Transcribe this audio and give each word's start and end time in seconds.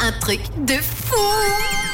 un 0.00 0.12
truc 0.20 0.40
de 0.66 0.74
fou 0.74 1.16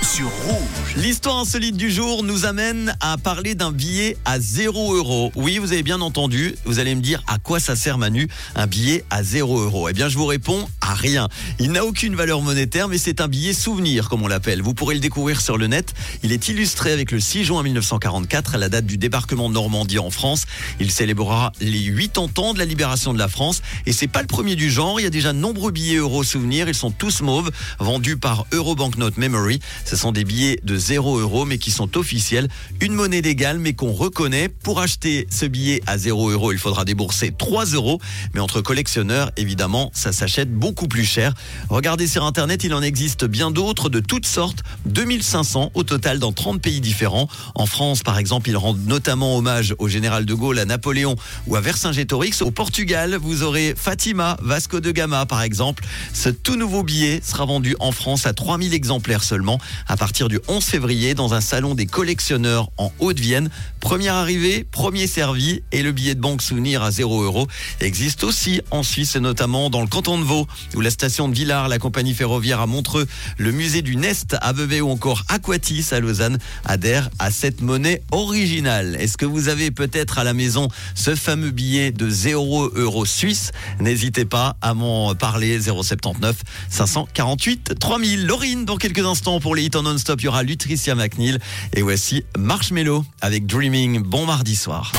sur 0.02 0.28
Rouge. 0.46 0.94
L'histoire 0.96 1.38
insolite 1.38 1.76
du 1.76 1.90
jour 1.90 2.22
nous 2.22 2.44
amène 2.44 2.94
à 3.00 3.16
parler 3.16 3.54
d'un 3.54 3.72
billet 3.72 4.16
à 4.24 4.38
0 4.38 4.94
euros. 4.94 5.32
Oui, 5.36 5.58
vous 5.58 5.72
avez 5.72 5.82
bien 5.82 6.00
entendu. 6.00 6.54
Vous 6.64 6.80
allez 6.80 6.94
me 6.94 7.00
dire 7.00 7.22
à 7.26 7.38
quoi 7.38 7.60
ça 7.60 7.76
sert 7.76 7.98
Manu 7.98 8.28
un 8.54 8.66
billet 8.66 9.04
à 9.10 9.22
0 9.22 9.60
euros 9.60 9.88
Eh 9.88 9.92
bien, 9.92 10.08
je 10.08 10.18
vous 10.18 10.26
réponds 10.26 10.68
rien. 10.94 11.28
Il 11.58 11.72
n'a 11.72 11.84
aucune 11.84 12.14
valeur 12.14 12.42
monétaire, 12.42 12.88
mais 12.88 12.98
c'est 12.98 13.20
un 13.20 13.28
billet 13.28 13.52
souvenir, 13.52 14.08
comme 14.08 14.22
on 14.22 14.28
l'appelle. 14.28 14.62
Vous 14.62 14.74
pourrez 14.74 14.94
le 14.94 15.00
découvrir 15.00 15.40
sur 15.40 15.58
le 15.58 15.66
net. 15.66 15.94
Il 16.22 16.32
est 16.32 16.48
illustré 16.48 16.92
avec 16.92 17.10
le 17.12 17.20
6 17.20 17.44
juin 17.44 17.62
1944, 17.62 18.54
à 18.54 18.58
la 18.58 18.68
date 18.68 18.86
du 18.86 18.98
débarquement 18.98 19.48
de 19.48 19.54
Normandie 19.54 19.98
en 19.98 20.10
France. 20.10 20.46
Il 20.80 20.90
célébrera 20.90 21.52
les 21.60 21.92
80 21.92 22.32
ans 22.38 22.54
de 22.54 22.58
la 22.58 22.64
libération 22.64 23.12
de 23.12 23.18
la 23.18 23.28
France. 23.28 23.62
Et 23.86 23.92
c'est 23.92 24.06
pas 24.06 24.20
le 24.20 24.26
premier 24.26 24.56
du 24.56 24.70
genre. 24.70 25.00
Il 25.00 25.04
y 25.04 25.06
a 25.06 25.10
déjà 25.10 25.32
nombreux 25.32 25.70
billets 25.70 25.96
euros 25.96 26.24
souvenirs. 26.24 26.68
Ils 26.68 26.74
sont 26.74 26.90
tous 26.90 27.22
mauves, 27.22 27.50
vendus 27.78 28.16
par 28.16 28.46
Eurobanknote 28.52 29.16
Memory. 29.16 29.60
Ce 29.84 29.96
sont 29.96 30.12
des 30.12 30.24
billets 30.24 30.60
de 30.62 30.76
0 30.76 31.18
euros, 31.18 31.44
mais 31.44 31.58
qui 31.58 31.70
sont 31.70 31.96
officiels. 31.96 32.48
Une 32.80 32.92
monnaie 32.92 33.20
légale, 33.20 33.58
mais 33.58 33.72
qu'on 33.72 33.92
reconnaît. 33.92 34.48
Pour 34.48 34.80
acheter 34.80 35.26
ce 35.30 35.46
billet 35.46 35.82
à 35.86 35.98
0 35.98 36.30
euros, 36.30 36.52
il 36.52 36.58
faudra 36.58 36.84
débourser 36.84 37.32
3 37.36 37.66
euros. 37.66 38.00
Mais 38.34 38.40
entre 38.40 38.60
collectionneurs, 38.60 39.30
évidemment, 39.36 39.90
ça 39.94 40.12
s'achète 40.12 40.52
beaucoup 40.52 40.81
plus 40.88 41.04
cher. 41.04 41.34
Regardez 41.68 42.06
sur 42.06 42.24
Internet, 42.24 42.64
il 42.64 42.74
en 42.74 42.82
existe 42.82 43.24
bien 43.24 43.50
d'autres 43.50 43.88
de 43.88 44.00
toutes 44.00 44.26
sortes. 44.26 44.62
2500 44.86 45.72
au 45.74 45.82
total 45.82 46.18
dans 46.18 46.32
30 46.32 46.60
pays 46.60 46.80
différents. 46.80 47.28
En 47.54 47.66
France, 47.66 48.02
par 48.02 48.18
exemple, 48.18 48.50
ils 48.50 48.56
rendent 48.56 48.84
notamment 48.86 49.36
hommage 49.36 49.74
au 49.78 49.88
général 49.88 50.26
de 50.26 50.34
Gaulle, 50.34 50.58
à 50.58 50.64
Napoléon 50.64 51.16
ou 51.46 51.56
à 51.56 51.60
Vercingétorix. 51.60 52.42
Au 52.42 52.50
Portugal, 52.50 53.16
vous 53.20 53.42
aurez 53.42 53.74
Fatima, 53.76 54.36
Vasco 54.42 54.80
de 54.80 54.90
Gama, 54.90 55.26
par 55.26 55.42
exemple. 55.42 55.84
Ce 56.12 56.28
tout 56.28 56.56
nouveau 56.56 56.82
billet 56.82 57.20
sera 57.24 57.44
vendu 57.44 57.76
en 57.80 57.92
France 57.92 58.26
à 58.26 58.32
3000 58.32 58.74
exemplaires 58.74 59.24
seulement 59.24 59.58
à 59.86 59.96
partir 59.96 60.28
du 60.28 60.40
11 60.48 60.64
février 60.64 61.14
dans 61.14 61.34
un 61.34 61.40
salon 61.40 61.74
des 61.74 61.86
collectionneurs 61.86 62.70
en 62.76 62.92
Haute-Vienne. 62.98 63.50
Première 63.80 64.14
arrivée, 64.14 64.66
premier 64.70 65.06
servi 65.06 65.62
et 65.72 65.82
le 65.82 65.92
billet 65.92 66.14
de 66.14 66.20
banque 66.20 66.42
souvenir 66.42 66.82
à 66.82 66.90
0 66.90 67.22
euros 67.22 67.46
existe 67.80 68.24
aussi 68.24 68.60
en 68.70 68.82
Suisse 68.82 69.16
et 69.16 69.20
notamment 69.20 69.70
dans 69.70 69.80
le 69.80 69.86
canton 69.86 70.18
de 70.18 70.24
Vaud 70.24 70.46
où 70.74 70.80
la 70.80 70.90
station 70.90 71.28
de 71.28 71.34
Villars, 71.34 71.68
la 71.68 71.78
compagnie 71.78 72.14
ferroviaire 72.14 72.60
à 72.60 72.66
Montreux, 72.66 73.06
le 73.38 73.52
musée 73.52 73.82
du 73.82 73.96
Nest 73.96 74.36
à 74.40 74.52
Vevey 74.52 74.80
ou 74.80 74.90
encore 74.90 75.24
Aquatis 75.28 75.86
à 75.92 76.00
Lausanne 76.00 76.38
adhèrent 76.64 77.10
à 77.18 77.30
cette 77.30 77.60
monnaie 77.60 78.02
originale. 78.10 78.96
Est-ce 78.98 79.16
que 79.16 79.26
vous 79.26 79.48
avez 79.48 79.70
peut-être 79.70 80.18
à 80.18 80.24
la 80.24 80.34
maison 80.34 80.68
ce 80.94 81.14
fameux 81.14 81.50
billet 81.50 81.92
de 81.92 82.08
0 82.08 82.72
euros 82.74 83.06
suisse? 83.06 83.52
N'hésitez 83.80 84.24
pas 84.24 84.56
à 84.60 84.74
m'en 84.74 85.14
parler 85.14 85.60
079 85.60 86.36
548 86.70 87.74
3000. 87.78 88.26
Laurine 88.26 88.64
dans 88.64 88.76
quelques 88.76 89.04
instants 89.04 89.40
pour 89.40 89.54
les 89.54 89.64
hits 89.64 89.76
en 89.76 89.82
non-stop, 89.82 90.20
il 90.20 90.24
y 90.24 90.28
aura 90.28 90.42
Lutricia 90.42 90.94
McNeil 90.94 91.38
et 91.74 91.82
voici 91.82 92.24
Marshmello 92.38 93.04
avec 93.20 93.46
Dreaming. 93.46 94.02
Bon 94.02 94.26
mardi 94.26 94.56
soir. 94.56 94.92